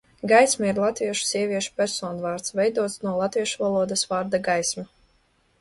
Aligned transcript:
"Gaisma 0.29 0.69
ir 0.71 0.79
latviešu 0.83 1.27
sieviešu 1.31 1.75
personvārds, 1.81 2.55
veidots 2.61 2.97
no 3.05 3.13
latviešu 3.21 3.63
valodas 3.67 4.07
vārda 4.15 4.45
"gaisma"." 4.49 4.89